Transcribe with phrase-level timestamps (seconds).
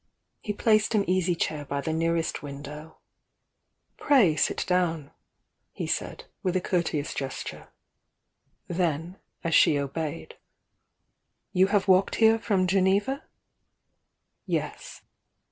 [0.41, 2.97] He placed an easy chair by the nearest window.
[3.97, 5.11] "Pray sit down!"
[5.79, 7.67] he said, with a courteous gesture,—
[8.81, 10.39] then, as she obeyed:
[11.53, 13.25] "You have walked here from Geneva?"
[14.47, 15.03] "Yes."